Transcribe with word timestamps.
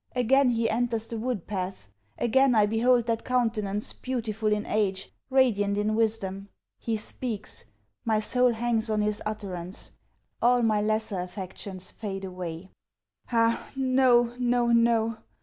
Again, 0.15 0.49
he 0.49 0.67
enters 0.67 1.09
the 1.11 1.17
wood 1.19 1.45
path. 1.45 1.87
Again, 2.17 2.55
I 2.55 2.65
behold 2.65 3.05
that 3.05 3.23
countenance 3.23 3.93
beautiful 3.93 4.51
in 4.51 4.65
age, 4.65 5.13
radiant 5.29 5.77
in 5.77 5.93
wisdom. 5.93 6.49
He 6.79 6.97
speaks. 6.97 7.65
My 8.03 8.19
soul 8.19 8.51
hangs 8.53 8.89
on 8.89 9.01
his 9.01 9.21
utterance. 9.27 9.91
All 10.41 10.63
my 10.63 10.81
lesser 10.81 11.19
affections 11.19 11.91
fade 11.91 12.25
away. 12.25 12.71
Ah, 13.31 13.69
no! 13.75 14.33
no! 14.39 14.69
no! 14.71 15.19